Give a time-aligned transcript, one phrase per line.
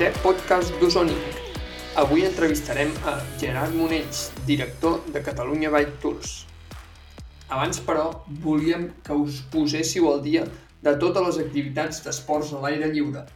[0.00, 1.40] vuitè podcast d'Osonic.
[2.00, 6.46] Avui entrevistarem a Gerard Monells, director de Catalunya Bike Tours.
[7.52, 8.06] Abans, però,
[8.40, 10.46] volíem que us poséssiu al dia
[10.80, 13.26] de totes les activitats d'esports a l'aire lliure.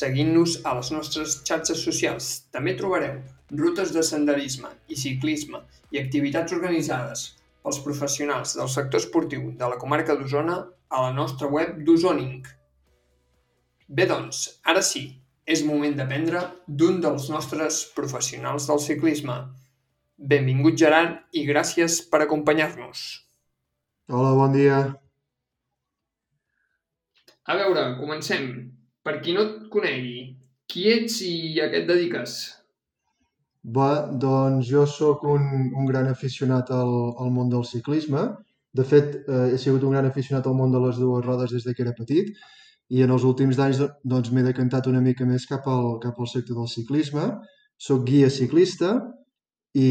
[0.00, 2.32] Seguint-nos a les nostres xarxes socials.
[2.48, 3.20] També trobareu
[3.52, 7.28] rutes de senderisme i ciclisme i activitats organitzades
[7.60, 12.46] pels professionals del sector esportiu de la comarca d'Osona a la nostra web d'Osoning.
[13.88, 15.10] Bé, doncs, ara sí,
[15.50, 16.42] és moment d'aprendre
[16.80, 19.36] d'un dels nostres professionals del ciclisme.
[20.32, 23.02] Benvingut, Gerard, i gràcies per acompanyar-nos.
[24.10, 24.78] Hola, bon dia.
[27.50, 28.46] A veure, comencem.
[29.02, 30.20] Per qui no et conegui,
[30.70, 32.36] qui ets i a què et dediques?
[33.76, 33.90] Bé,
[34.22, 36.94] doncs jo sóc un, un gran aficionat al,
[37.24, 38.28] al món del ciclisme.
[38.76, 41.66] De fet, eh, he sigut un gran aficionat al món de les dues rodes des
[41.66, 42.36] de que era petit
[42.90, 46.30] i en els últims anys doncs, m'he decantat una mica més cap al, cap al
[46.30, 47.26] sector del ciclisme.
[47.80, 48.96] Soc guia ciclista
[49.78, 49.90] i,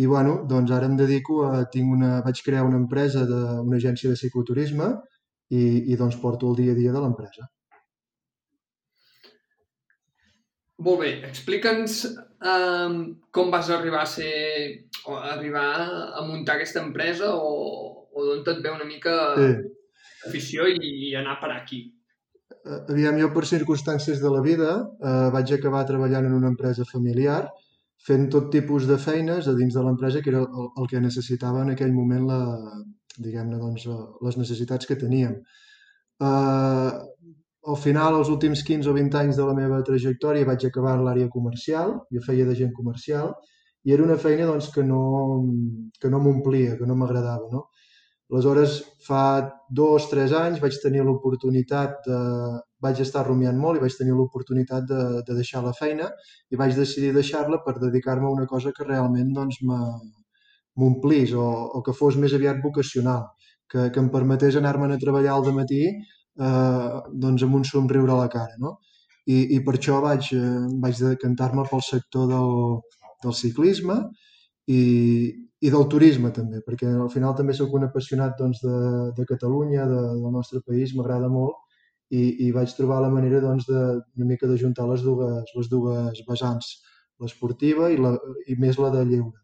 [0.00, 1.66] i bueno, doncs ara em dedico a...
[1.72, 4.88] Tinc una, vaig crear una empresa, de, una agència de cicloturisme
[5.52, 7.50] i, i doncs porto el dia a dia de l'empresa.
[10.86, 12.98] Molt bé, explica'ns um,
[13.34, 14.32] com vas arribar a ser
[15.10, 15.68] o arribar
[16.14, 19.48] a muntar aquesta empresa o, o d'on et ve una mica sí.
[20.30, 20.78] afició i,
[21.10, 21.82] i anar per aquí.
[22.68, 26.84] Eh, aviam, jo per circumstàncies de la vida eh, vaig acabar treballant en una empresa
[26.88, 27.42] familiar
[28.08, 31.62] fent tot tipus de feines a dins de l'empresa que era el, el que necessitava
[31.64, 32.40] en aquell moment la,
[33.16, 35.38] diguem-ne, doncs, eh, les necessitats que teníem.
[36.28, 36.92] Eh,
[37.68, 41.04] al final, els últims 15 o 20 anys de la meva trajectòria vaig acabar en
[41.06, 43.32] l'àrea comercial, jo feia de gent comercial,
[43.84, 45.02] i era una feina doncs, que no,
[46.00, 47.48] que no m'omplia, que no m'agradava.
[47.52, 47.66] No?
[48.28, 49.22] Aleshores, fa
[49.72, 52.18] dos, tres anys vaig tenir l'oportunitat de...
[52.84, 56.10] vaig estar rumiant molt i vaig tenir l'oportunitat de, de deixar la feina
[56.52, 59.62] i vaig decidir deixar-la per dedicar-me a una cosa que realment doncs,
[60.76, 63.24] m'omplís o, o que fos més aviat vocacional,
[63.70, 66.92] que, que em permetés anar-me'n a treballar al matí eh,
[67.24, 68.60] doncs amb un somriure a la cara.
[68.60, 68.76] No?
[69.26, 72.54] I, i per això vaig, eh, vaig decantar-me pel sector del,
[73.24, 74.02] del ciclisme
[74.68, 74.80] i,
[75.64, 78.76] i del turisme també, perquè al final també sóc un apassionat doncs, de,
[79.16, 81.56] de Catalunya, de, del nostre país, m'agrada molt
[82.10, 83.82] i, i vaig trobar la manera doncs, de,
[84.18, 86.70] una mica de juntar les dues, les dues vessants,
[87.20, 88.14] l'esportiva i, la,
[88.46, 89.36] i més la de lleure.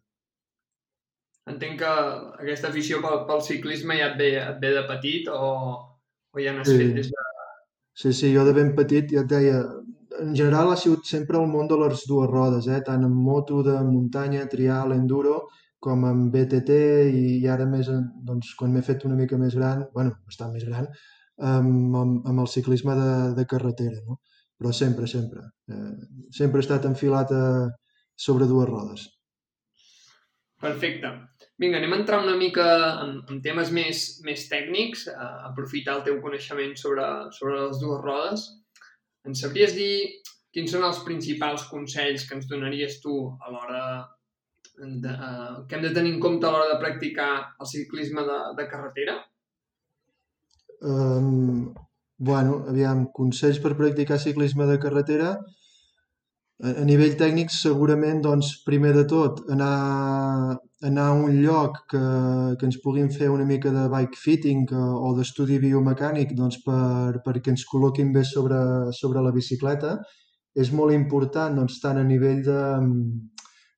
[1.51, 1.95] Entenc que
[2.41, 5.49] aquesta afició pel, pel ciclisme ja et ve, et ve de petit o,
[6.33, 6.79] o ja n'has sí.
[6.81, 7.25] fet des de...
[7.95, 9.59] Sí, sí, jo de ben petit ja et deia,
[10.21, 12.81] en general ha sigut sempre el món de les dues rodes, eh?
[12.87, 15.41] tant en moto de muntanya, trial, enduro,
[15.85, 16.77] com en BTT
[17.13, 17.91] i, ara més,
[18.29, 20.89] doncs, quan m'he fet una mica més gran, bueno, bastant més gran,
[21.51, 24.21] amb, amb, amb el ciclisme de, de carretera, no?
[24.57, 25.43] Però sempre, sempre.
[25.69, 25.93] Eh,
[26.33, 27.45] sempre he estat enfilat a,
[28.27, 29.09] sobre dues rodes.
[30.65, 31.11] Perfecte.
[31.61, 32.67] Vinga, anem a entrar una mica
[33.05, 37.05] en, en temes més, més tècnics, a aprofitar el teu coneixement sobre,
[37.37, 38.47] sobre les dues rodes.
[39.29, 39.95] Ens sabries dir
[40.55, 43.85] quins són els principals consells que ens donaries tu a l'hora
[44.77, 47.31] de, uh, que hem de tenir en compte a l'hora de practicar
[47.61, 49.17] el ciclisme de, de carretera?
[50.85, 51.73] Um,
[52.19, 55.35] bueno, aviam, consells per practicar ciclisme de carretera
[56.63, 60.59] a, nivell tècnic segurament doncs primer de tot anar,
[60.91, 62.03] anar a un lloc que,
[62.59, 67.55] que ens puguin fer una mica de bike fitting o d'estudi biomecànic doncs per, perquè
[67.55, 68.61] ens col·loquin bé sobre,
[68.93, 69.99] sobre la bicicleta
[70.55, 72.61] és molt important doncs, tant a nivell de,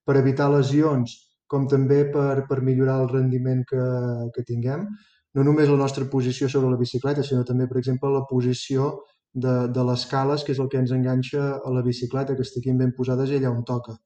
[0.05, 1.17] per evitar lesions
[1.51, 3.85] com també per, per millorar el rendiment que,
[4.35, 4.87] que tinguem.
[5.37, 8.97] No només la nostra posició sobre la bicicleta, sinó també, per exemple, la posició
[9.45, 12.79] de, de les cales, que és el que ens enganxa a la bicicleta, que estiguin
[12.83, 13.97] ben posades allà on toca.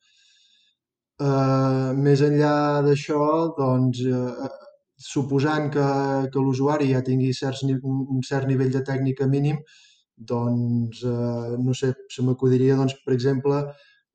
[1.20, 2.54] Uh, més enllà
[2.86, 3.20] d'això,
[3.58, 4.48] doncs, uh,
[5.10, 5.86] suposant que,
[6.32, 9.60] que l'usuari ja tingui certs, un cert nivell de tècnica mínim,
[10.32, 13.62] doncs, uh, no sé, se m'acudiria, doncs, per exemple,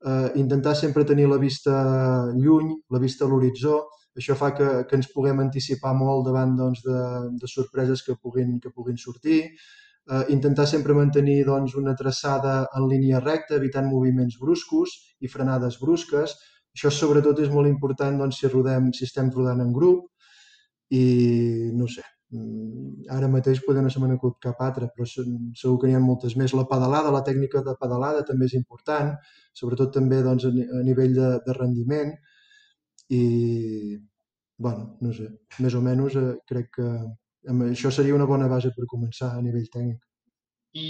[0.06, 3.80] eh, intentar sempre tenir la vista lluny, la vista a l'horitzó,
[4.16, 7.00] això fa que, que ens puguem anticipar molt davant doncs, de,
[7.42, 9.42] de sorpreses que puguin, que puguin sortir,
[10.10, 15.80] eh, intentar sempre mantenir doncs, una traçada en línia recta, evitant moviments bruscos i frenades
[15.82, 16.36] brusques.
[16.76, 20.12] Això sobretot és molt important doncs, si, rodem, si estem rodant en grup
[20.94, 21.06] i
[21.74, 22.04] no sé,
[22.34, 26.02] Mm, ara mateix poder no se me n'acut cap altra, però segur que n'hi ha
[26.06, 26.56] moltes més.
[26.60, 29.14] La pedalada, la tècnica de pedalada també és important,
[29.62, 32.12] sobretot també doncs, a nivell de, de rendiment
[33.20, 33.22] i,
[34.68, 35.30] bueno, no sé,
[35.66, 36.90] més o menys eh, crec que
[37.70, 40.00] això seria una bona base per començar a nivell tècnic.
[40.76, 40.90] I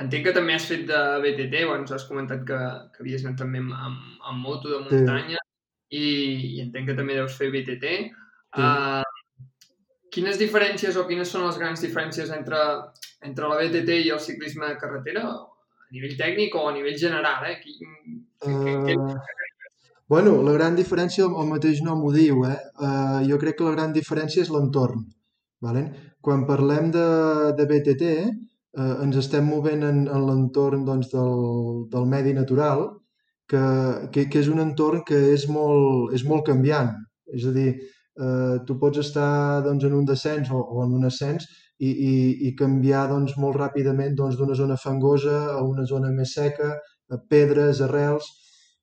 [0.00, 2.58] entenc que també has fet de BTT, ens has comentat que,
[2.94, 4.00] que havies anat també amb, amb,
[4.32, 6.00] amb moto de muntanya, sí.
[6.00, 6.04] i,
[6.56, 7.94] i entenc que també deus fer BTT.
[8.10, 8.64] Sí.
[8.64, 9.04] Uh,
[10.14, 12.60] quines diferències o quines són les grans diferències entre,
[13.26, 15.26] entre la BTT i el ciclisme de carretera?
[15.30, 17.58] A nivell tècnic o a nivell general, eh?
[17.62, 17.94] Quin,
[18.46, 18.82] uh...
[18.86, 18.96] què,
[20.10, 22.56] Bueno, la gran diferència, el mateix nom ho diu, eh?
[22.82, 25.04] Uh, jo crec que la gran diferència és l'entorn.
[25.62, 25.84] Vale?
[26.24, 27.04] Quan parlem de,
[27.58, 28.08] de BTT,
[28.78, 32.86] eh, ens estem movent en, en l'entorn doncs, del, del medi natural,
[33.50, 33.62] que,
[34.14, 36.90] que, que és un entorn que és molt, és molt canviant.
[37.36, 41.08] És a dir, eh, tu pots estar doncs, en un descens o, o en un
[41.08, 41.46] ascens
[41.78, 42.12] i, i,
[42.48, 46.76] i canviar doncs, molt ràpidament doncs, d'una zona fangosa a una zona més seca,
[47.10, 48.36] a pedres, arrels...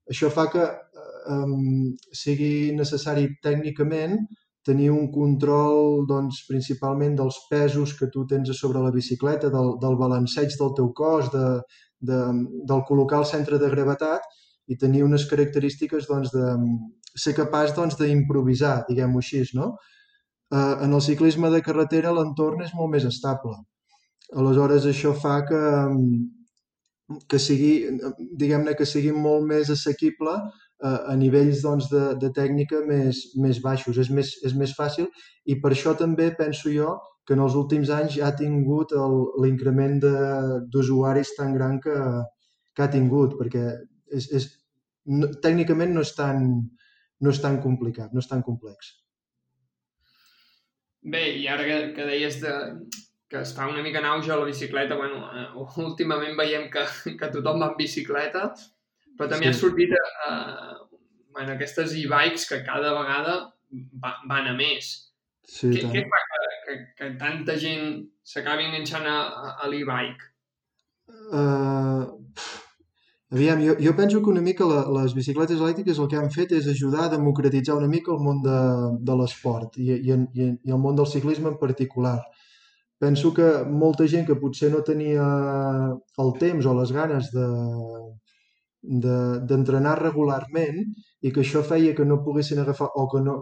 [0.07, 0.63] Això fa que
[1.35, 1.55] eh,
[2.23, 4.19] sigui necessari tècnicament
[4.67, 9.75] tenir un control doncs, principalment dels pesos que tu tens a sobre la bicicleta, del,
[9.83, 11.45] del balanceig del teu cos, de,
[12.09, 12.19] de,
[12.71, 14.27] del col·locar el centre de gravetat
[14.67, 16.51] i tenir unes característiques doncs, de
[17.15, 19.45] ser capaç doncs, d'improvisar, diguem-ho així.
[19.55, 19.71] No?
[20.51, 23.55] Eh, en el ciclisme de carretera l'entorn és molt més estable.
[24.35, 25.63] Aleshores, això fa que,
[27.31, 27.73] que sigui,
[28.35, 30.35] diguem-ne, que sigui molt més assequible
[30.83, 33.97] a, a nivells doncs, de, de tècnica més, més baixos.
[33.97, 35.09] És més, és més fàcil
[35.45, 36.97] i per això també penso jo
[37.27, 38.93] que en els últims anys ja ha tingut
[39.43, 39.97] l'increment
[40.71, 41.97] d'usuaris tan gran que,
[42.75, 43.65] que ha tingut, perquè
[44.15, 44.47] és, és,
[45.11, 46.47] no, tècnicament no és, tan,
[47.19, 48.93] no és tan complicat, no és tan complex.
[51.07, 52.53] Bé, i ara que, que deies de,
[53.31, 55.47] que està una mica en auge la bicicleta, bueno, eh,
[55.89, 56.85] últimament veiem que,
[57.19, 58.49] que tothom va amb bicicleta,
[59.17, 59.51] però també sí.
[59.51, 60.77] ha sortit eh,
[61.37, 63.35] bueno, aquestes e-bikes que cada vegada
[64.03, 64.89] va, van a més.
[65.47, 69.19] Sí, què, què fa que, que, que tanta gent s'acabi enganxant a,
[69.53, 70.31] a l'e-bike?
[71.07, 72.09] Uh,
[73.31, 76.57] aviam, jo, jo penso que una mica la, les bicicletes elèctriques el que han fet
[76.57, 78.59] és ajudar a democratitzar una mica el món de,
[79.07, 82.19] de l'esport i, i, i, i el món del ciclisme en particular.
[82.97, 85.25] Penso que molta gent que potser no tenia
[86.23, 87.45] el temps o les ganes de,
[88.81, 90.81] d'entrenar de, regularment
[91.21, 93.37] i que això feia que no poguessin agafar o que, no,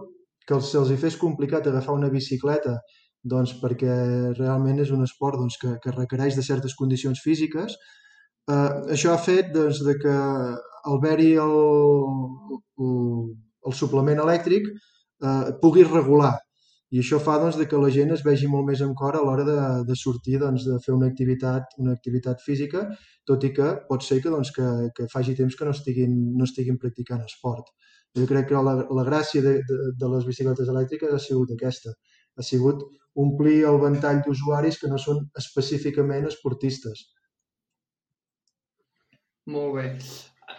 [0.48, 2.78] que se'ls hi fes complicat agafar una bicicleta
[3.26, 3.94] doncs perquè
[4.38, 7.74] realment és un esport doncs, que, que requereix de certes condicions físiques.
[8.52, 11.56] Eh, això ha fet doncs, de que al haver-hi el,
[12.86, 13.00] el,
[13.66, 16.36] el suplement elèctric eh, pugui regular
[16.94, 19.22] i això fa doncs, de que la gent es vegi molt més en cor a
[19.26, 22.84] l'hora de, de sortir, doncs, de fer una activitat, una activitat física,
[23.26, 26.46] tot i que pot ser que, doncs, que, que faci temps que no estiguin, no
[26.46, 27.72] estiguin practicant esport.
[28.16, 31.96] Jo crec que la, la gràcia de, de, de les bicicletes elèctriques ha sigut aquesta.
[32.38, 32.86] Ha sigut
[33.26, 37.08] omplir el ventall d'usuaris que no són específicament esportistes.
[39.52, 39.88] Molt bé.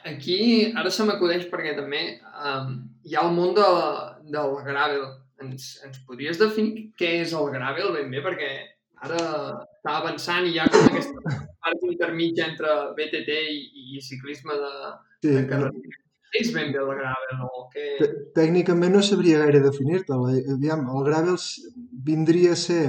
[0.07, 0.39] Aquí
[0.79, 2.03] ara se m'acudeix perquè també
[2.51, 2.75] um,
[3.07, 3.67] hi ha el món de,
[4.35, 5.07] del gravel,
[5.45, 8.23] ens, ens podries definir què és el gravel ben bé?
[8.25, 8.51] Perquè
[9.07, 13.61] ara està avançant i hi ha com aquesta part intermitja entre BTT i,
[13.97, 14.75] i ciclisme de,
[15.23, 16.03] sí, de carretera.
[16.33, 17.43] Què és ben bé el gravel?
[17.47, 18.11] O què...
[18.37, 20.25] Tècnicament no sabria gaire definir-te'l.
[20.57, 21.39] Aviam, el gravel
[22.07, 22.83] vindria a ser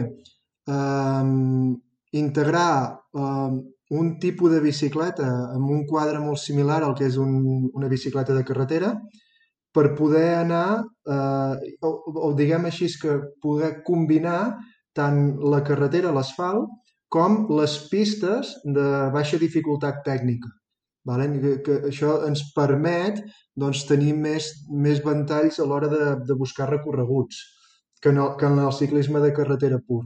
[0.68, 1.75] um,
[2.18, 2.72] integrar
[3.13, 7.88] um, un tipus de bicicleta amb un quadre molt similar al que és un, una
[7.92, 8.92] bicicleta de carretera,
[9.77, 11.91] per poder anar, eh, o,
[12.27, 14.57] o diguem així, que poder combinar
[14.98, 16.72] tant la carretera, l'asfalt,
[17.13, 20.50] com les pistes de baixa dificultat tècnica.
[21.07, 21.27] Vale?
[21.43, 23.22] Que, que això ens permet
[23.55, 24.50] doncs, tenir més,
[24.88, 27.39] més ventalls a l'hora de, de buscar recorreguts
[28.01, 30.03] que en, el, que en el ciclisme de carretera pur.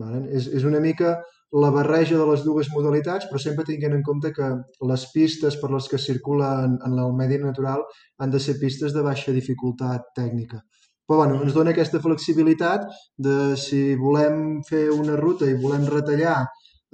[0.00, 0.24] Vale?
[0.36, 1.18] És, és una mica
[1.52, 4.50] la barreja de les dues modalitats, però sempre tinguent en compte que
[4.86, 7.82] les pistes per les que circulen en el medi natural
[8.18, 10.62] han de ser pistes de baixa dificultat tècnica.
[11.10, 12.86] Però bueno, ens dona aquesta flexibilitat
[13.18, 16.38] de si volem fer una ruta i volem retallar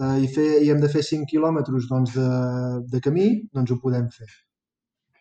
[0.00, 2.28] eh, i, fer, i hem de fer 5 quilòmetres doncs, de,
[2.88, 4.30] de camí, doncs ho podem fer.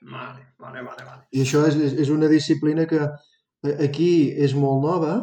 [0.05, 1.03] Vale, vale, vale.
[1.03, 1.25] vale.
[1.35, 5.17] I això és, és una disciplina que eh, aquí és molt nova,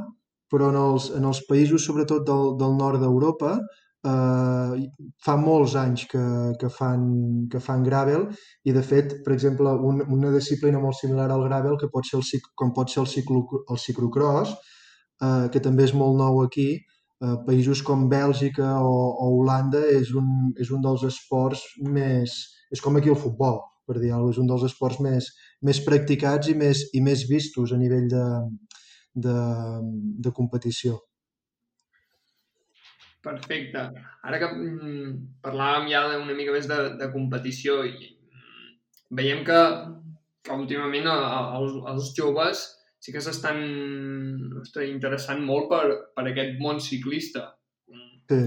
[0.53, 3.57] però en els, en els països, sobretot del, del nord d'Europa,
[4.05, 4.87] eh,
[5.25, 6.23] fa molts anys que,
[6.61, 7.05] que, fan,
[7.51, 8.27] que fan gravel
[8.65, 12.21] i de fet, per exemple, un, una disciplina molt similar al gravel que pot ser
[12.21, 14.57] el, com pot ser el, ciclo, el ciclocross,
[15.23, 16.71] eh, que també és molt nou aquí,
[17.23, 22.41] eh, països com Bèlgica o, o Holanda és un, és un dels esports més...
[22.73, 25.31] és com aquí el futbol, per dir alguna és un dels esports més,
[25.63, 28.27] més practicats i més, i més vistos a nivell de,
[29.27, 29.39] de,
[30.27, 30.99] de competició.
[33.23, 33.87] Perfecte.
[34.27, 35.13] Ara que mm,
[35.45, 38.71] parlàvem ja una mica més de, de competició i mm,
[39.19, 39.61] veiem que,
[40.43, 42.65] que últimament a, a, els, els joves
[43.03, 43.63] sí que s'estan
[44.87, 47.49] interessant molt per, per aquest món ciclista.
[48.31, 48.43] Sí.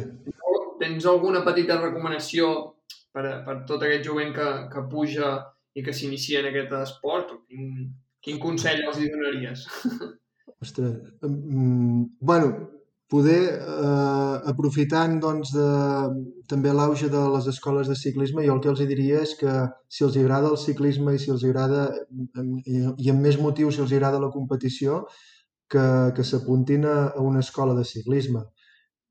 [0.79, 2.51] Tens alguna petita recomanació
[3.15, 5.33] per, per tot aquest jovent que, que puja
[5.75, 7.35] i que s'inicia en aquest esport?
[7.51, 7.89] Quin,
[8.23, 9.65] quin consell els hi donaries?
[10.63, 10.95] Ostres,
[11.27, 12.74] um, bueno,
[13.11, 15.67] poder, eh, aprofitant doncs, de,
[16.49, 19.53] també l'auge de les escoles de ciclisme, jo el que els diria és que
[19.89, 21.87] si els agrada el ciclisme i si els agrada,
[22.65, 25.05] i, i amb més motiu si els agrada la competició,
[25.69, 25.85] que,
[26.17, 28.43] que s'apuntin a, a una escola de ciclisme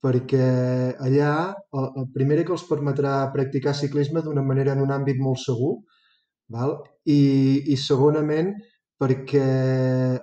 [0.04, 0.46] perquè
[1.00, 1.32] allà,
[1.72, 5.78] el, el primer que els permetrà practicar ciclisme d'una manera en un àmbit molt segur,
[6.52, 6.76] val?
[7.08, 7.20] I,
[7.72, 8.52] i segonament
[9.00, 9.48] perquè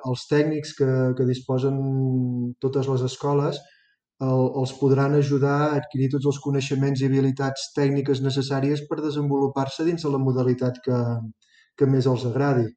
[0.07, 1.77] els tècnics que, que disposen
[2.63, 3.59] totes les escoles
[4.21, 9.85] el, els podran ajudar a adquirir tots els coneixements i habilitats tècniques necessàries per desenvolupar-se
[9.87, 10.99] dins de la modalitat que,
[11.77, 12.67] que més els agradi.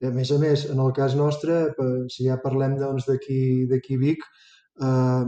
[0.00, 1.60] I a més a més, en el cas nostre,
[2.12, 4.24] si ja parlem doncs, d'aquí doncs, Vic,
[4.82, 5.24] eh,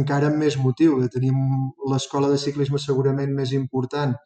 [0.00, 0.96] encara amb més motiu.
[1.12, 1.36] Tenim
[1.92, 4.16] l'escola de ciclisme segurament més important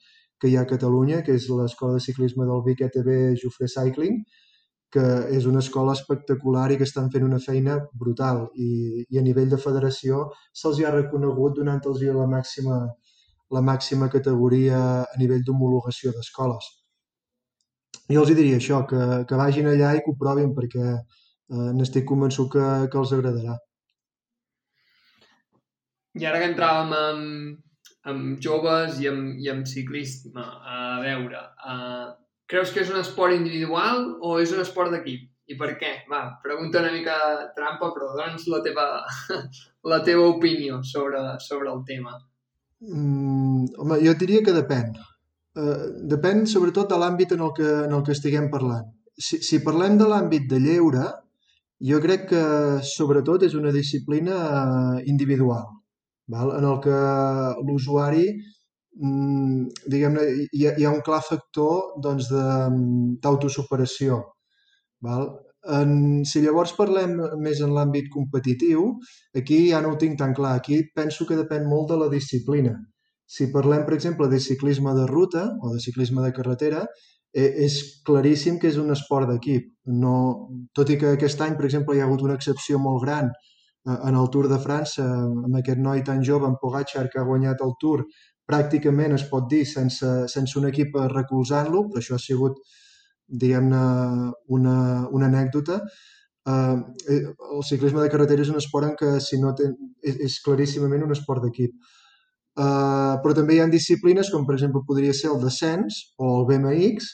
[0.40, 3.10] que hi ha a Catalunya, que és l'escola de ciclisme del Vic ETB
[3.42, 4.22] Jofre Cycling,
[4.92, 5.04] que
[5.36, 9.50] és una escola espectacular i que estan fent una feina brutal i, i a nivell
[9.52, 10.24] de federació
[10.60, 12.80] se'ls ha reconegut donant-los la màxima,
[13.52, 16.72] la màxima categoria a nivell d'homologació d'escoles.
[18.08, 22.06] Jo els diria això, que, que vagin allà i que ho provin perquè eh, n'estic
[22.08, 23.56] convençut que, que els agradarà.
[26.18, 27.58] I ara que entràvem amb,
[28.12, 31.42] amb joves i amb, i amb ciclisme, a veure,
[31.74, 32.08] uh,
[32.48, 35.26] Creus que és un esport individual o és un esport d'equip?
[35.48, 35.90] I per què?
[36.08, 37.16] Va, pregunta una mica
[37.56, 38.86] trampa, però doncs la teva,
[39.92, 42.16] la teva opinió sobre, sobre el tema.
[42.84, 44.92] Mm, home, jo diria que depèn.
[45.58, 45.76] Uh,
[46.08, 48.86] depèn sobretot de l'àmbit en, el que, en el que estiguem parlant.
[49.18, 51.06] Si, si parlem de l'àmbit de lleure,
[51.84, 52.44] jo crec que
[52.86, 54.38] sobretot és una disciplina
[55.06, 55.66] individual,
[56.32, 56.54] val?
[56.58, 57.00] en el que
[57.66, 58.28] l'usuari
[58.98, 62.30] diguem-ne, hi, ha, hi ha un clar factor doncs,
[63.22, 64.22] d'autosuperació.
[65.04, 65.28] Val?
[65.68, 68.86] En, si llavors parlem més en l'àmbit competitiu,
[69.36, 70.56] aquí ja no ho tinc tan clar.
[70.58, 72.74] Aquí penso que depèn molt de la disciplina.
[73.28, 76.86] Si parlem, per exemple, de ciclisme de ruta o de ciclisme de carretera,
[77.34, 77.76] eh, és
[78.06, 79.68] claríssim que és un esport d'equip.
[80.04, 80.14] No,
[80.74, 83.98] tot i que aquest any, per exemple, hi ha hagut una excepció molt gran eh,
[83.98, 87.60] en el Tour de França, amb aquest noi tan jove, en Pogacar, que ha guanyat
[87.66, 88.06] el Tour,
[88.48, 92.56] pràcticament es pot dir sense, sense un equip recolzant-lo, però això ha sigut,
[93.28, 93.82] diguem-ne,
[94.56, 94.78] una,
[95.12, 95.82] una anècdota.
[96.48, 100.38] Uh, el ciclisme de carretera és un esport en què si no ten, és, és
[100.44, 101.76] claríssimament un esport d'equip.
[102.58, 106.46] Uh, però també hi ha disciplines com per exemple podria ser el descens o el
[106.48, 107.12] BMX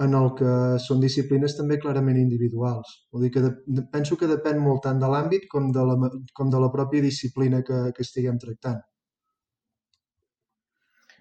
[0.00, 2.94] en el que són disciplines també clarament individuals.
[3.12, 6.50] Vull dir que de, penso que depèn molt tant de l'àmbit com, de la, com
[6.50, 8.80] de la pròpia disciplina que, que estiguem tractant.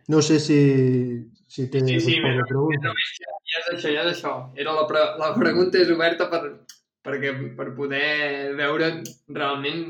[0.10, 0.60] No sé si,
[1.46, 2.94] si té sí, sí, la pregunta.
[3.46, 4.34] Ja, és això, ja és això.
[4.58, 6.42] Era la, pre la pregunta és oberta per,
[7.06, 8.90] perquè, per poder veure
[9.36, 9.84] realment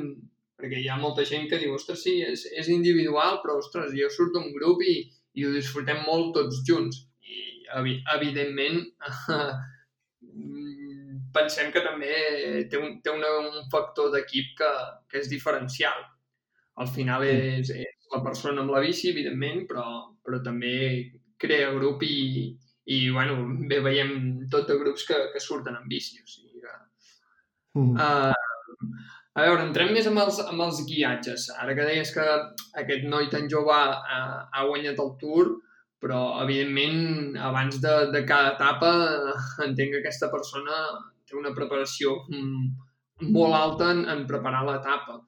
[0.59, 4.09] perquè hi ha molta gent que diu, ostres, sí, és, és individual, però, ostres, jo
[4.11, 4.97] surto d'un grup i,
[5.39, 7.05] i ho disfrutem molt tots junts.
[7.23, 8.81] I, evidentment,
[11.37, 12.11] pensem que també
[12.71, 14.73] té un, té una, un factor d'equip que,
[15.07, 16.03] que és diferencial.
[16.79, 19.85] Al final és, és la persona amb la bici, evidentment, però,
[20.23, 20.73] però també
[21.39, 22.49] crea grup i,
[22.91, 23.37] i bueno,
[23.69, 24.11] bé veiem
[24.51, 26.19] tot de grups que, que surten amb bici.
[26.23, 26.75] O sigui que,
[27.77, 27.95] mm.
[27.95, 28.33] uh,
[29.37, 31.49] a veure, entrem més amb els, amb els guiatges.
[31.61, 32.25] Ara que deies que
[32.81, 35.55] aquest noi tan jove ha, ha guanyat el Tour,
[35.99, 38.91] però, evidentment, abans de, de cada etapa,
[39.67, 40.83] entenc que aquesta persona
[41.27, 42.69] té una preparació mm,
[43.35, 45.19] molt alta en, en preparar l'etapa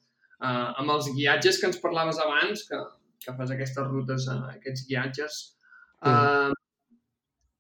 [0.42, 2.80] uh, amb els guiatges que ens parlaves abans, que,
[3.26, 5.40] que fas aquestes rutes, uh, aquests guiatges,
[6.06, 6.52] uh,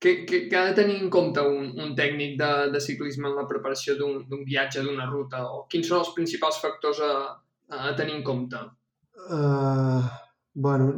[0.01, 3.37] què, què, què ha de tenir en compte un, un tècnic de, de ciclisme en
[3.37, 5.43] la preparació d'un viatge, d'una ruta?
[5.53, 7.13] O quins són els principals factors a,
[7.77, 8.63] a tenir en compte?
[9.29, 10.01] Uh,
[10.53, 10.89] bueno,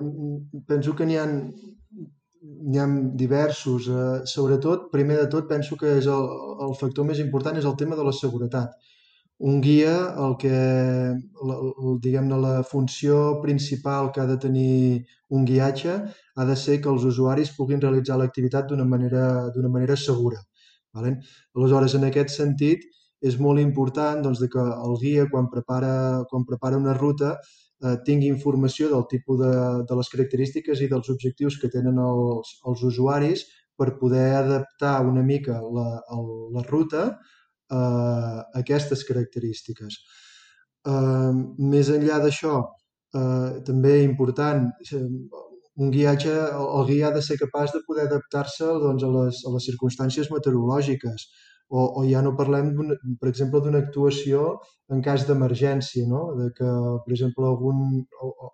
[0.70, 2.88] penso que n'hi ha n'hi ha
[3.20, 3.90] diversos.
[3.92, 6.32] Uh, sobretot, primer de tot, penso que és el,
[6.64, 8.80] el factor més important és el tema de la seguretat
[9.44, 10.58] un guia, el que,
[12.04, 15.04] diguem-ne, la funció principal que ha de tenir
[15.36, 15.96] un guiatge
[16.36, 19.26] ha de ser que els usuaris puguin realitzar l'activitat d'una manera,
[19.68, 20.40] manera segura.
[20.96, 21.18] Vale?
[21.58, 22.88] Aleshores, en aquest sentit,
[23.20, 27.36] és molt important doncs, que el guia, quan prepara, quan prepara una ruta,
[27.84, 29.54] eh, tingui informació del tipus de,
[29.90, 33.44] de les característiques i dels objectius que tenen els, els usuaris
[33.76, 35.88] per poder adaptar una mica la,
[36.56, 37.08] la ruta
[37.72, 40.00] eh, aquestes característiques.
[40.88, 41.32] Eh,
[41.74, 42.60] més enllà d'això,
[43.16, 45.08] eh, també important, eh,
[45.84, 49.54] un guiatge, el guia ha de ser capaç de poder adaptar-se doncs, a, les, a
[49.56, 51.26] les circumstàncies meteorològiques
[51.70, 52.68] o, o ja no parlem,
[53.22, 54.44] per exemple, d'una actuació
[54.94, 56.28] en cas d'emergència, no?
[56.38, 56.70] de que,
[57.06, 58.04] per exemple, algun,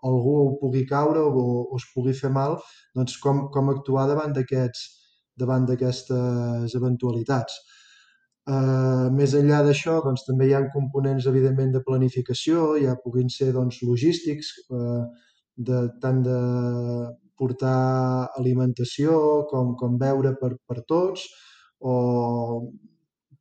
[0.07, 2.55] algú ho pugui caure o, o es pugui fer mal,
[2.95, 4.87] doncs com, com actuar davant d'aquests
[5.39, 7.59] davant d'aquestes eventualitats.
[8.49, 13.51] Uh, més enllà d'això, doncs, també hi ha components, evidentment, de planificació, ja puguin ser
[13.53, 15.03] doncs, logístics, uh,
[15.69, 16.39] de, tant de
[17.39, 21.27] portar alimentació com, com beure per, per tots,
[21.79, 21.95] o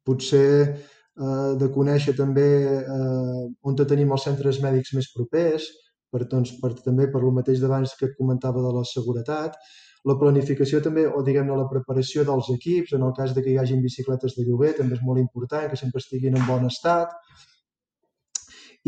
[0.06, 2.48] potser eh, de conèixer també
[2.78, 5.66] eh, on tenim els centres mèdics més propers,
[6.12, 9.58] per, doncs, per, també per lo mateix d'abans que et comentava de la seguretat,
[10.06, 13.58] la planificació també, o diguem-ne la preparació dels equips, en el cas de que hi
[13.58, 17.14] hagin bicicletes de lloguer, també és molt important que sempre estiguin en bon estat.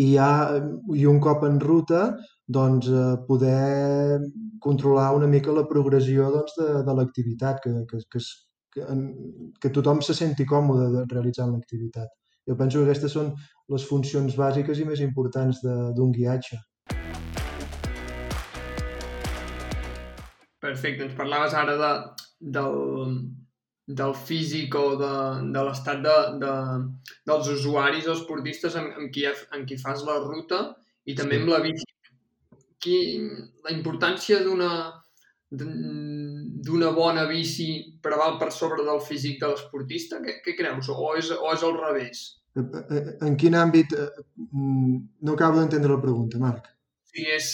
[0.00, 0.30] I, ha,
[0.96, 2.04] i un cop en ruta,
[2.46, 4.20] doncs, eh, poder
[4.62, 8.22] controlar una mica la progressió doncs, de, de l'activitat, que, que, que,
[8.76, 8.86] que,
[9.60, 12.08] que tothom se senti còmode de, realitzant l'activitat.
[12.48, 13.34] Jo penso que aquestes són
[13.70, 16.58] les funcions bàsiques i més importants d'un guiatge.
[20.60, 21.90] Perfecte, ens parlaves ara de,
[22.56, 22.74] del,
[24.00, 25.12] del físic o de,
[25.54, 26.54] de l'estat de, de,
[27.30, 30.62] dels usuaris o esportistes amb, amb, qui, amb qui fas la ruta
[31.08, 31.86] i també amb la bici.
[32.80, 32.96] Qui,
[33.64, 34.72] la importància d'una
[35.50, 40.20] d'una bona bici preval per sobre del físic de l'esportista?
[40.22, 40.90] Què, què creus?
[40.92, 42.20] O és, o és al revés?
[42.54, 43.96] Eh, eh, en quin àmbit?
[43.96, 44.94] Eh, mm,
[45.26, 46.70] no acabo d'entendre la pregunta, Marc.
[47.10, 47.50] Sí, és,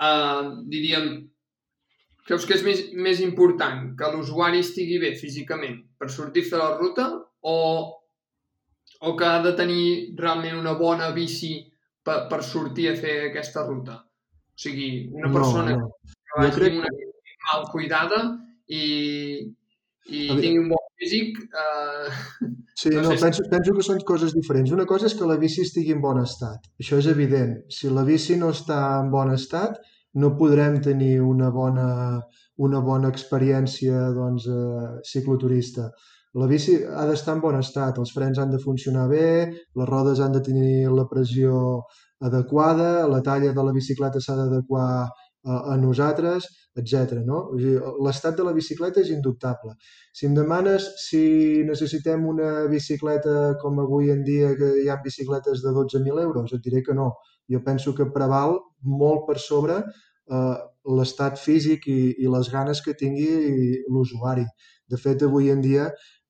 [0.00, 1.10] uh, diríem,
[2.24, 7.10] creus que és més, més important que l'usuari estigui bé físicament per sortir-se la ruta
[7.44, 7.56] o,
[9.00, 11.58] o que ha de tenir realment una bona bici
[12.04, 13.98] per, per sortir a fer aquesta ruta?
[14.04, 16.14] O sigui, una persona no, no.
[16.14, 16.80] que vagi crec...
[16.80, 16.94] una
[17.44, 18.20] mal cuidada
[18.72, 18.84] i,
[20.08, 21.40] i tingui un bon físic...
[21.44, 22.12] Eh,
[22.80, 23.50] sí, no, no sé penso, si...
[23.50, 24.72] penso que són coses diferents.
[24.76, 26.70] Una cosa és que la bici estigui en bon estat.
[26.80, 27.58] Això és evident.
[27.72, 29.76] Si la bici no està en bon estat,
[30.22, 31.88] no podrem tenir una bona,
[32.66, 35.90] una bona experiència doncs, eh, cicloturista.
[36.34, 39.28] La bici ha d'estar en bon estat, els frens han de funcionar bé,
[39.80, 41.60] les rodes han de tenir la pressió
[42.28, 44.88] adequada, la talla de la bicicleta s'ha d'adequar
[45.44, 46.48] a, a nosaltres,
[46.80, 47.20] etc.
[47.26, 47.44] No?
[48.06, 49.76] L'estat de la bicicleta és indubtable.
[50.14, 51.22] Si em demanes si
[51.68, 56.66] necessitem una bicicleta com avui en dia que hi ha bicicletes de 12.000 euros, et
[56.66, 57.12] diré que no
[57.50, 60.56] jo penso que preval molt per sobre eh,
[60.98, 64.44] l'estat físic i, i les ganes que tingui l'usuari.
[64.88, 65.88] De fet, avui en dia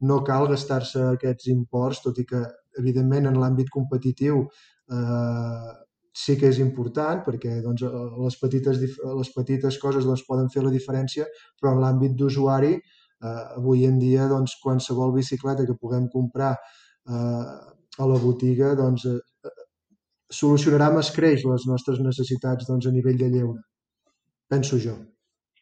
[0.08, 2.42] no cal gastar-se aquests imports, tot i que,
[2.78, 5.72] evidentment, en l'àmbit competitiu eh,
[6.14, 7.82] sí que és important perquè doncs,
[8.22, 11.26] les, petites, les petites coses doncs, poden fer la diferència,
[11.60, 17.54] però en l'àmbit d'usuari, eh, avui en dia doncs, qualsevol bicicleta que puguem comprar eh,
[17.98, 19.18] a la botiga doncs, eh,
[20.32, 23.60] solucionarà amb escreix les nostres necessitats doncs, a nivell de lleure.
[24.48, 24.96] Penso jo.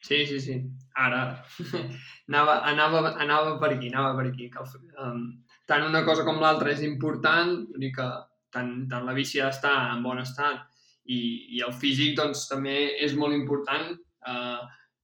[0.02, 0.58] Sí, sí, sí.
[0.98, 1.22] Ara,
[2.28, 4.50] anava, anava, anava per aquí, anava per aquí.
[4.50, 4.66] Que,
[5.04, 5.24] um,
[5.70, 8.08] tant una cosa com l'altra és important, vull dir que
[8.52, 10.66] tant, tant la bici ha d'estar en bon estat
[11.06, 11.20] i,
[11.56, 13.94] i el físic doncs, també és molt important.
[14.26, 14.62] Uh,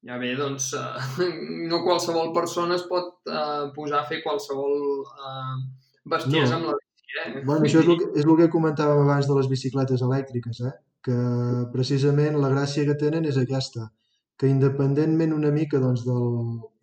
[0.08, 1.22] ja bé, doncs, uh,
[1.70, 5.56] no qualsevol persona es pot uh, posar a fer qualsevol uh,
[6.10, 6.58] bestiesa no.
[6.58, 6.76] amb la
[7.08, 7.42] Eh?
[7.44, 10.74] Bueno, això és el, que, és el que comentàvem abans de les bicicletes elèctriques, eh?
[11.04, 11.18] que
[11.72, 13.88] precisament la gràcia que tenen és aquesta,
[14.38, 16.28] que independentment una mica doncs, del,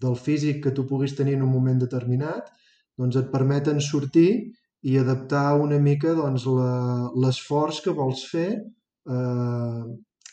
[0.02, 2.50] del físic que tu puguis tenir en un moment determinat,
[3.00, 4.30] doncs et permeten sortir
[4.86, 6.48] i adaptar una mica doncs,
[7.22, 9.84] l'esforç que vols fer eh,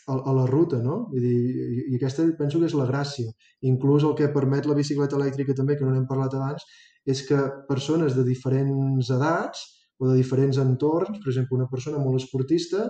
[0.09, 1.03] a, a la ruta, no?
[1.13, 3.31] Vull dir, I aquesta penso que és la gràcia.
[3.71, 6.67] Inclús el que permet la bicicleta elèctrica també, que no n'hem parlat abans,
[7.07, 9.63] és que persones de diferents edats
[10.03, 12.89] o de diferents entorns, per exemple, una persona molt esportista,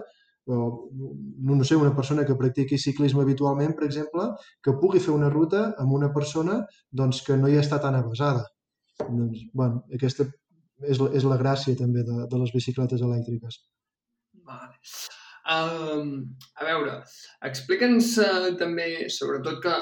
[0.48, 0.58] o
[0.96, 4.30] no, no sé, una persona que practiqui ciclisme habitualment, per exemple,
[4.64, 8.46] que pugui fer una ruta amb una persona doncs, que no hi està tan avasada.
[9.02, 10.26] Doncs, bueno, aquesta
[10.88, 13.60] és la, és la gràcia també de, de les bicicletes elèctriques.
[14.48, 14.74] Vale.
[15.52, 16.14] Um,
[16.58, 17.00] a veure,
[17.46, 19.74] explica'ns uh, també, sobretot que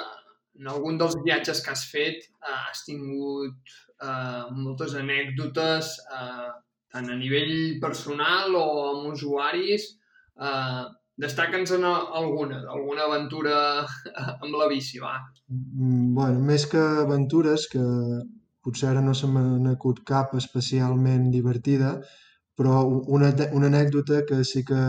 [0.61, 6.51] en algun dels viatges que has fet uh, has tingut uh, moltes anècdotes uh,
[6.92, 9.87] tant a nivell personal o amb usuaris,
[10.40, 10.85] eh,
[11.20, 13.57] destaca'ns en alguna, alguna aventura
[14.42, 15.14] amb la bici, va.
[15.48, 17.85] Mm, bueno, més que aventures, que
[18.64, 21.98] potser ara no se m'ha acut cap especialment divertida,
[22.57, 24.81] però una, una anècdota que sí que,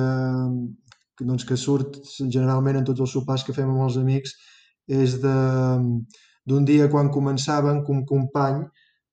[1.15, 4.35] que, doncs, que surt generalment en tots els sopars que fem amb els amics
[4.91, 8.63] és d'un dia quan començàvem que un company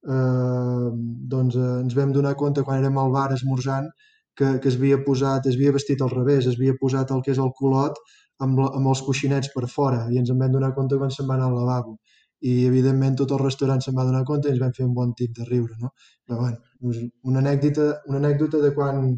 [0.06, 0.88] eh,
[1.34, 3.90] doncs eh, ens vam donar compte quan érem al bar esmorzant
[4.38, 7.34] que, que es havia posat, es havia vestit al revés, es havia posat el que
[7.34, 7.98] és el culot
[8.44, 11.26] amb, la, amb els coixinets per fora i ens en vam donar compte quan se'n
[11.30, 11.98] va anar al lavabo
[12.46, 15.14] i evidentment tot el restaurant se'n va donar compte i ens vam fer un bon
[15.18, 15.90] tip de riure, no?
[16.26, 17.00] Però bueno,
[17.32, 19.08] una anècdota, una anècdota de quan,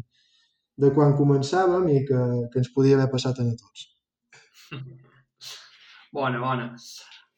[0.81, 3.85] de quan començàvem i que, que ens podia haver passat a tots.
[6.11, 6.65] Bona, bona.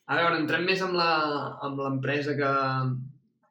[0.08, 2.54] A veure, entrem més amb l'empresa que,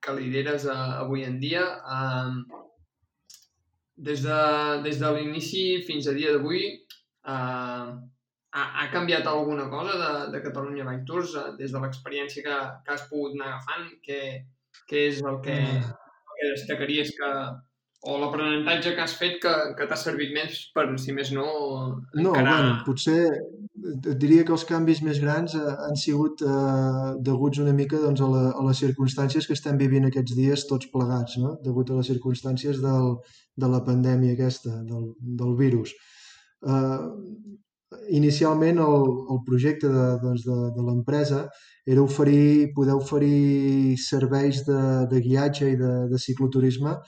[0.03, 1.63] que lideres uh, avui en dia.
[1.87, 2.63] Uh,
[3.97, 4.39] des de,
[4.83, 6.65] des de l'inici fins a dia d'avui,
[7.29, 7.93] uh,
[8.53, 12.57] ha, ha canviat alguna cosa de, de Catalunya Bike Tours uh, des de l'experiència que,
[12.87, 13.93] que has pogut anar agafant?
[14.07, 14.23] Què,
[14.91, 15.93] què és el que, mm.
[15.93, 17.31] el que destacaries que,
[18.03, 21.45] o l'aprenentatge que has fet que, que t'ha servit més per, si més no,
[22.17, 22.25] encarar...
[22.25, 23.19] No, bueno, potser
[23.83, 28.25] et diria que els canvis més grans eh, han sigut eh, deguts una mica doncs,
[28.25, 31.55] a, la, a les circumstàncies que estem vivint aquests dies tots plegats, no?
[31.65, 33.17] degut a les circumstàncies del,
[33.55, 35.13] de la pandèmia aquesta, del,
[35.43, 35.95] del virus.
[36.67, 37.01] Eh,
[38.19, 41.45] inicialment el, el projecte de, doncs, de, de l'empresa
[41.87, 46.99] era oferir, poder oferir serveis de, de guiatge i de, de cicloturisme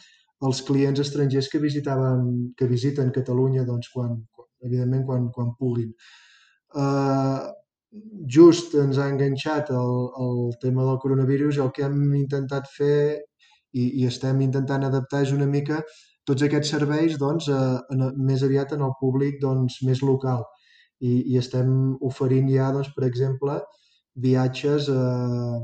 [0.42, 4.16] els clients estrangers que visitaven que visiten Catalunya doncs, quan,
[4.64, 5.92] evidentment quan, quan puguin.
[6.74, 7.52] Uh,
[8.26, 9.92] just ens ha enganxat el,
[10.24, 13.20] el tema del coronavirus i el que hem intentat fer
[13.72, 15.82] i, i estem intentant adaptar és una mica
[16.26, 20.44] tots aquests serveis doncs, uh, en, més aviat en el públic doncs, més local.
[21.04, 21.68] I, i estem
[22.08, 23.58] oferint ja, doncs, per exemple,
[24.14, 25.60] viatges a,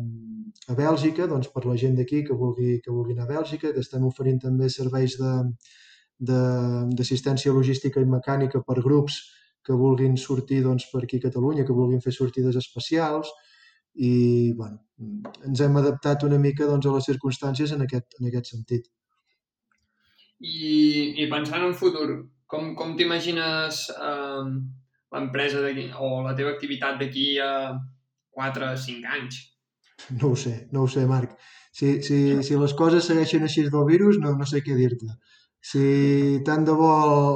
[0.68, 3.82] a Bèlgica, doncs per la gent d'aquí que vulgui, que vulgui anar a Bèlgica, que
[3.84, 5.16] estem oferint també serveis
[6.20, 9.20] d'assistència logística i mecànica per grups
[9.66, 13.30] que vulguin sortir doncs, per aquí a Catalunya, que vulguin fer sortides especials
[13.94, 14.78] i bueno,
[15.46, 18.90] ens hem adaptat una mica doncs, a les circumstàncies en aquest, en aquest sentit.
[20.40, 22.06] I, i pensant en futur,
[22.48, 24.44] com, com t'imagines eh,
[25.12, 25.60] l'empresa
[26.00, 27.50] o la teva activitat d'aquí a,
[28.36, 29.40] 4 o 5 anys.
[30.20, 31.36] No ho sé, no ho sé, Marc.
[31.72, 35.10] Si, si, si les coses segueixen així del virus, no, no sé què dir-te.
[35.70, 35.82] Si
[36.46, 36.88] tant de bo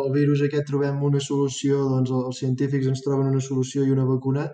[0.07, 4.07] el virus aquest trobem una solució, doncs els científics ens troben una solució i una
[4.09, 4.49] vacuna,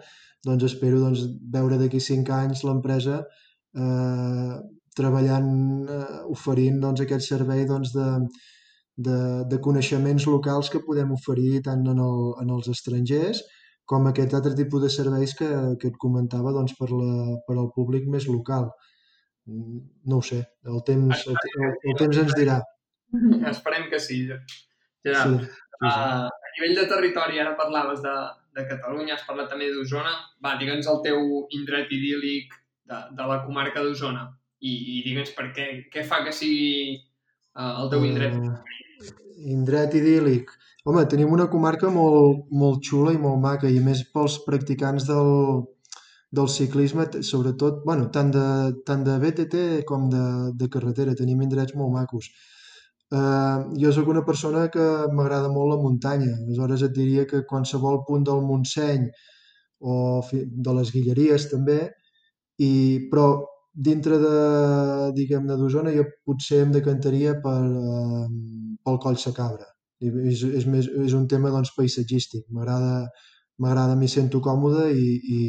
[0.47, 1.23] doncs espero doncs,
[1.55, 4.57] veure d'aquí 5 anys l'empresa eh,
[4.97, 5.53] treballant,
[5.87, 8.09] eh, oferint doncs, aquest servei doncs, de,
[9.09, 9.19] de,
[9.53, 13.45] de coneixements locals que podem oferir tant en, el, en els estrangers
[13.91, 15.49] com aquest altre tipus de serveis que,
[15.81, 18.69] que et comentava doncs, per, la, per al públic més local.
[19.51, 22.61] No ho sé, el temps, el, el, el temps ens dirà.
[23.51, 24.47] Esperem que sí, Gerard.
[24.47, 25.67] Sí, sí, sí.
[25.81, 28.15] Uh, a nivell de territori, ara parlaves de,
[28.57, 30.13] de Catalunya, has parlat també d'Osona.
[30.45, 31.23] Va, digue'ns el teu
[31.57, 32.53] indret idíl·lic
[32.91, 34.27] de, de la comarca d'Osona
[34.61, 36.99] i, i digue'ns per què, què fa que sigui
[37.57, 38.37] uh, el teu indret.
[38.37, 39.15] Uh,
[39.57, 40.53] indret idíl·lic.
[40.89, 45.33] Home, tenim una comarca molt, molt xula i molt maca, i més pels practicants del,
[46.39, 48.45] del ciclisme, sobretot, bueno, tant de,
[48.89, 50.23] tant de BTT com de,
[50.63, 52.31] de carretera, tenim indrets molt macos.
[53.13, 58.01] Uh, jo sóc una persona que m'agrada molt la muntanya, aleshores et diria que qualsevol
[58.07, 59.09] punt del Montseny
[59.81, 59.97] o
[60.31, 61.81] de les Guilleries també,
[62.63, 62.71] i,
[63.11, 63.27] però
[63.91, 64.33] dintre de,
[65.19, 68.25] diguem-ne, d'Osona jo potser em decantaria per, uh,
[68.87, 69.70] pel Coll Sacabra
[70.01, 72.47] és, és, més, és un tema doncs, paisatgístic.
[72.57, 73.09] M'agrada,
[73.61, 75.41] m'agrada, m'hi sento còmode i, i,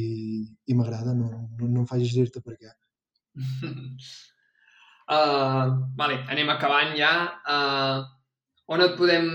[0.68, 2.74] i m'agrada, no, no, no em facis dir-te per què.
[5.08, 5.68] uh,
[6.00, 7.14] vale, anem acabant ja.
[7.46, 8.04] Uh,
[8.72, 9.30] on et podem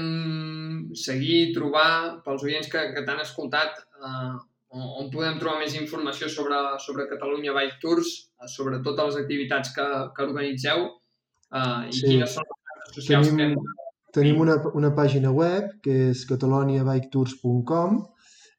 [0.96, 1.88] seguir, trobar,
[2.24, 4.37] pels oients que, que t'han escoltat, uh,
[4.76, 8.12] on podem trobar més informació sobre, sobre Catalunya Bike Tours,
[8.52, 12.05] sobre totes les activitats que, que organitzeu uh, i sí.
[12.11, 13.57] quines són les socials Tenim...
[13.57, 13.86] que
[14.16, 18.05] Tenim una, una pàgina web que és cataloniabiketours.com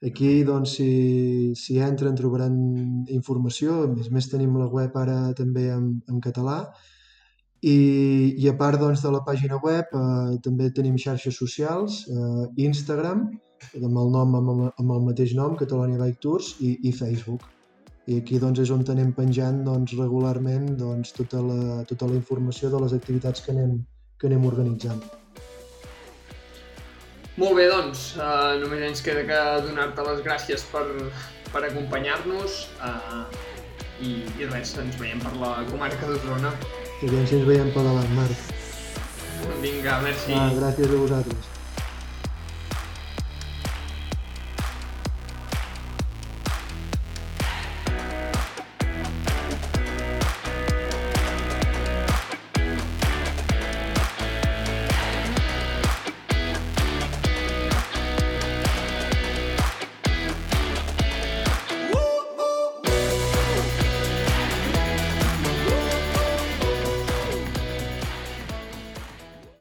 [0.05, 2.53] Aquí, doncs, si, si entren trobaran
[3.09, 3.81] informació.
[3.85, 6.59] A més, més tenim la web ara també en, en català.
[7.65, 7.77] I,
[8.37, 13.25] I a part doncs, de la pàgina web, eh, també tenim xarxes socials, eh, Instagram,
[13.81, 17.49] amb el nom amb el, amb el mateix nom, Catalonia Bike Tours, i, i Facebook.
[18.05, 22.69] I aquí doncs, és on anem penjant doncs, regularment doncs, tota, la, tota la informació
[22.69, 23.79] de les activitats que anem,
[24.21, 25.01] que anem organitzant.
[27.37, 30.85] Molt bé, doncs, uh, només ens queda que donar-te les gràcies per,
[31.53, 33.27] per acompanyar-nos uh,
[34.01, 36.55] i, i res, ens veiem per la comarca d'Osona.
[36.97, 38.55] I si ens veiem per davant, Marc.
[39.61, 40.33] Vinga, merci.
[40.33, 41.56] Ah, gràcies a vosaltres.